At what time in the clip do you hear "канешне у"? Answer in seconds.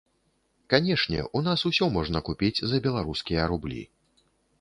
0.73-1.41